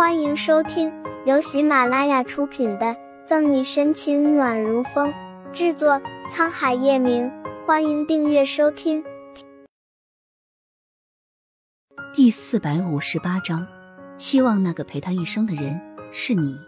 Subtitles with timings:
[0.00, 0.90] 欢迎收听
[1.26, 2.86] 由喜马拉雅出品的
[3.26, 5.12] 《赠你深情暖如风》，
[5.52, 7.30] 制作沧海夜明。
[7.66, 9.04] 欢迎订阅收听。
[12.14, 13.66] 第四百五十八章，
[14.16, 15.78] 希望那个陪他一生的人
[16.10, 16.58] 是你。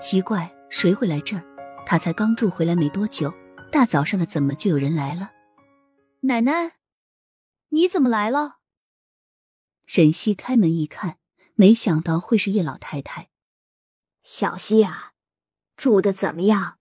[0.00, 1.44] 奇怪，谁会来这儿？
[1.84, 3.30] 他才刚住回来没多久，
[3.70, 5.32] 大早上的怎么就有人来了？
[6.20, 6.76] 奶奶，
[7.68, 8.60] 你怎么来了？
[9.84, 11.18] 沈西开门一看。
[11.60, 13.28] 没想到会是叶老太太，
[14.22, 15.12] 小西啊，
[15.76, 16.78] 住的怎么样？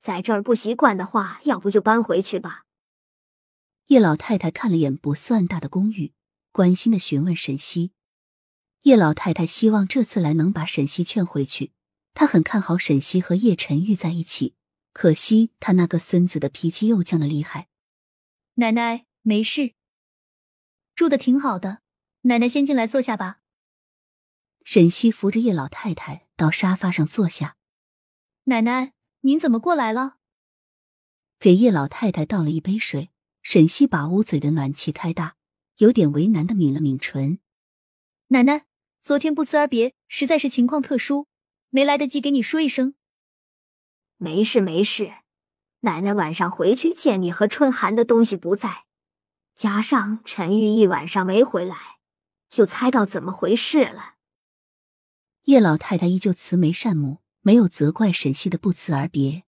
[0.00, 2.64] 在这儿不习惯的话，要不就搬回去吧。
[3.88, 6.14] 叶老太太看了眼不算大的公寓，
[6.50, 7.92] 关心的询问沈西。
[8.84, 11.72] 叶老太太希望这次来能把沈西劝回去，
[12.14, 14.54] 她很看好沈西和叶晨玉在一起，
[14.94, 17.68] 可惜他那个孙子的脾气又犟的厉害。
[18.54, 19.74] 奶奶没事，
[20.94, 21.82] 住的挺好的，
[22.22, 23.40] 奶奶先进来坐下吧。
[24.64, 27.56] 沈西扶着叶老太太到沙发上坐下。
[28.44, 30.16] 奶奶，您怎么过来了？
[31.38, 33.10] 给叶老太太倒了一杯水。
[33.42, 35.34] 沈西把屋子里的暖气开大，
[35.78, 37.40] 有点为难的抿了抿唇。
[38.28, 38.66] 奶奶，
[39.00, 41.26] 昨天不辞而别，实在是情况特殊，
[41.70, 42.94] 没来得及给你说一声。
[44.16, 45.12] 没事没事，
[45.80, 48.84] 奶奶晚上回去见你和春寒的东西不在，
[49.56, 51.98] 加上陈玉一晚上没回来，
[52.48, 54.11] 就猜到怎么回事了。
[55.44, 59.42] 叶老太太依旧慈眉善目，没有责怪沈西的不辞而别。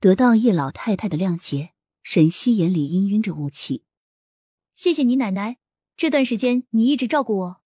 [0.00, 3.84] 得到叶老太太的谅解，沈西眼里氤氲着雾气。
[4.74, 5.56] 谢谢你奶奶，
[5.96, 7.60] 这段时间你一直照顾我。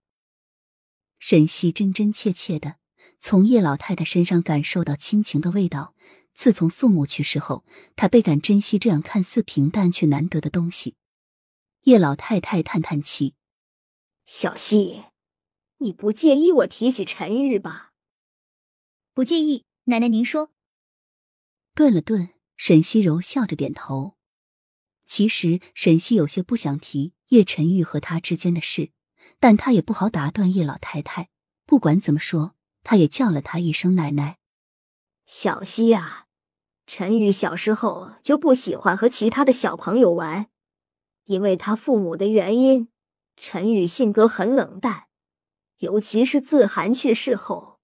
[1.19, 2.77] 沈西真真切切的
[3.19, 5.95] 从叶老太太身上感受到亲情的味道。
[6.35, 10.97] 自从宋母去世后，她倍感珍惜这样看似平淡却难得的东西。
[11.83, 13.35] 叶老太太叹叹气
[14.25, 15.03] ：“小西。”
[15.83, 17.93] 你不介意我提起陈玉吧？
[19.13, 20.53] 不介意，奶奶您说。
[21.75, 24.17] 顿了顿，沈西柔笑着点头。
[25.05, 28.93] 其实沈西有些不想提叶晨玉和他之间的事，
[29.41, 31.29] 但他也不好打断叶老太太。
[31.67, 32.55] 不管怎么说，
[32.85, 34.39] 他也叫了他一声奶奶。
[35.27, 36.27] 小西啊，
[36.87, 40.49] 陈玉小时候就不喜欢和其他的小朋友玩，
[41.25, 42.89] 因为他父母的原因，
[43.37, 45.09] 陈玉性格很冷淡。
[45.83, 47.81] 尤其是自寒去世后，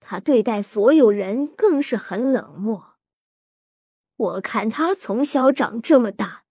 [0.00, 2.96] 他对待所有人更是很冷漠。
[4.16, 6.44] 我看他从小长这么大，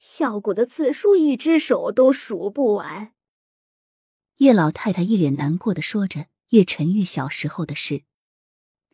[0.00, 3.12] 笑过的次数一只手都数不完。
[4.38, 8.02] 叶老太太一脸难过的说着叶晨玉小时候的事。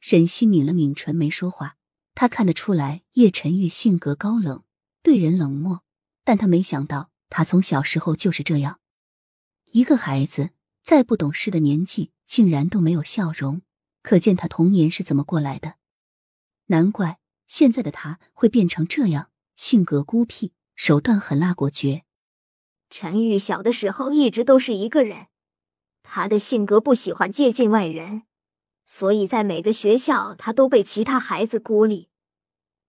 [0.00, 1.78] 沈西抿了抿唇，没说话。
[2.14, 4.64] 他看得出来叶晨玉性格高冷，
[5.02, 5.82] 对人冷漠，
[6.24, 8.80] 但他没想到他从小时候就是这样
[9.72, 10.50] 一个孩子。
[10.86, 13.62] 在不懂事的年纪，竟然都没有笑容，
[14.04, 15.74] 可见他童年是怎么过来的。
[16.66, 22.04] 难怪现在的他会变成这样，性格孤僻，手段狠辣果决。
[22.88, 25.26] 陈玉小的时候一直都是一个人，
[26.04, 28.22] 他的性格不喜欢接近外人，
[28.86, 32.10] 所以在每个学校他都被其他孩子孤立，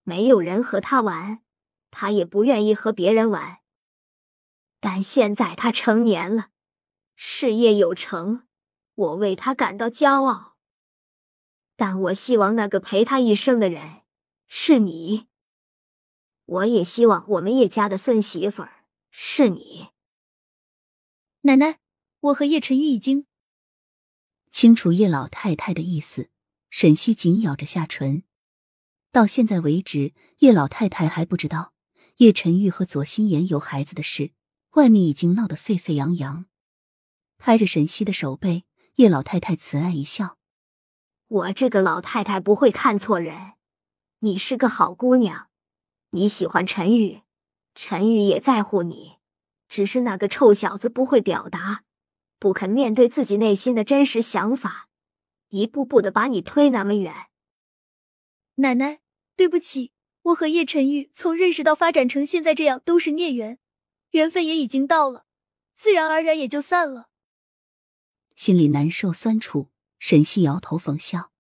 [0.04, 1.40] 没有人和他玩，
[1.90, 3.58] 他也不愿意和别人玩。
[4.80, 6.50] 但现在他成年了。
[7.20, 8.44] 事业有成，
[8.94, 10.56] 我为他感到骄傲。
[11.76, 14.04] 但我希望那个陪他一生的人
[14.48, 15.26] 是你。
[16.46, 19.88] 我也希望我们叶家的孙媳妇儿是你。
[21.42, 21.80] 奶奶，
[22.20, 23.26] 我和叶晨玉已经
[24.52, 26.30] 清楚叶老太太的意思。
[26.70, 28.24] 沈西紧咬着下唇。
[29.12, 31.74] 到现在为止，叶老太太还不知道
[32.18, 34.34] 叶晨玉和左心言有孩子的事，
[34.74, 36.47] 外面已经闹得沸沸扬扬。
[37.38, 38.66] 拍着沈西的手背，
[38.96, 40.38] 叶老太太慈爱一笑
[41.28, 43.54] ：“我这个老太太不会看错人，
[44.20, 45.50] 你是个好姑娘，
[46.12, 47.22] 你喜欢陈宇，
[47.76, 49.18] 陈宇也在乎你，
[49.70, 51.84] 只是那个臭小子不会表达，
[52.40, 54.90] 不肯面对自己内心的真实想法，
[55.50, 57.14] 一步步的把你推那么远。”
[58.56, 59.00] 奶奶，
[59.36, 59.92] 对不起，
[60.24, 63.60] 我和叶晨玉从认识到发展成现在这样都是孽缘，
[64.12, 65.26] 缘分也已经到了，
[65.76, 67.10] 自然而然也就散了。
[68.38, 71.32] 心里难受酸楚，沈西摇头讽笑：“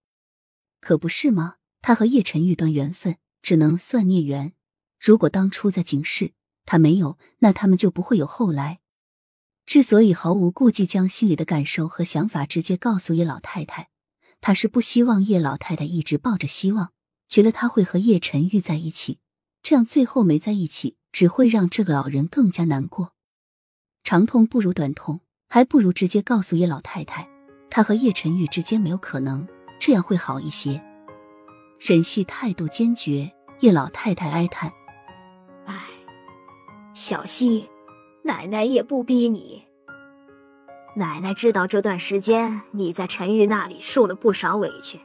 [0.81, 1.57] 可不是吗？
[1.79, 4.53] 他和叶晨玉断缘分，只能算孽缘。
[4.99, 6.33] 如果当初在警示
[6.65, 8.79] 他没有，那他们就不会有后来。
[9.67, 13.89] 之所以毫无顾忌将心里的感受和想法直接告诉叶老太太，
[14.41, 16.93] 他是不希望叶老太太一直抱着希望，
[17.29, 19.19] 觉得他会和叶晨玉在一起，
[19.61, 23.13] 这样最后没在一起，只会让这个老人更加难过。
[24.03, 27.27] 长痛不如短痛。”还不如直接告诉叶老太太，
[27.69, 27.81] 他。
[27.81, 29.47] 和叶晨玉之间没有可能，
[29.79, 30.83] 这样会好一些。
[31.79, 34.71] 沈西态度坚决，叶老太太哀叹
[35.65, 35.75] ：“哎，
[36.93, 37.69] 小西，
[38.23, 39.63] 奶奶也不逼你。
[40.95, 44.99] 奶奶知道这段时间你在陈玉那里受了不少委屈。”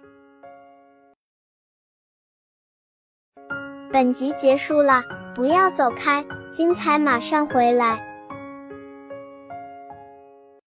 [3.92, 5.04] 本集结束了，
[5.34, 8.11] 不要走开，精彩马上回来。